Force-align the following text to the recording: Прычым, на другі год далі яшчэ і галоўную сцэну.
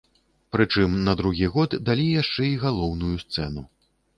Прычым, 0.55 0.95
на 1.09 1.13
другі 1.19 1.49
год 1.57 1.77
далі 1.91 2.07
яшчэ 2.21 2.43
і 2.55 2.59
галоўную 2.65 3.13
сцэну. 3.27 3.61